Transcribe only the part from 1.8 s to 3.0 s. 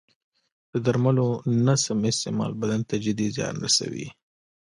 سم استعمال بدن ته